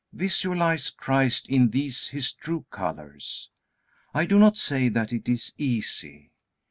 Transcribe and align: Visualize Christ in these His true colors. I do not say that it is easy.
Visualize 0.13 0.89
Christ 0.89 1.47
in 1.47 1.69
these 1.69 2.07
His 2.07 2.33
true 2.33 2.65
colors. 2.71 3.51
I 4.15 4.25
do 4.25 4.39
not 4.39 4.57
say 4.57 4.89
that 4.89 5.13
it 5.13 5.29
is 5.29 5.53
easy. 5.59 6.31